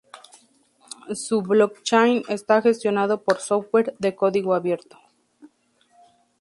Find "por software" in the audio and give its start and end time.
3.21-3.93